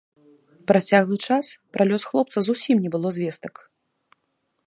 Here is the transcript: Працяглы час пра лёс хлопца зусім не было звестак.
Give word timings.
Працяглы 0.69 1.17
час 1.27 1.45
пра 1.77 1.83
лёс 1.91 2.03
хлопца 2.11 2.37
зусім 2.49 2.77
не 2.85 2.89
было 2.95 3.07
звестак. 3.21 3.53